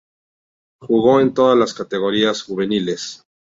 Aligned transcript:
Jugó 0.81 1.19
en 1.19 1.31
todas 1.35 1.55
las 1.59 1.75
categorías 1.75 2.41
juveniles. 2.41 3.21